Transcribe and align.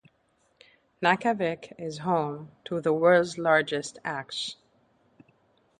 Nackawic 0.99 1.73
is 1.77 1.99
home 1.99 2.51
to 2.65 2.81
the 2.81 2.91
World's 2.91 3.37
Largest 3.37 3.99
Axe. 4.03 4.55